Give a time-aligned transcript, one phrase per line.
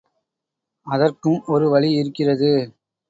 [0.87, 2.51] அதற்கும் ஒரு வழி இருக்கிறது.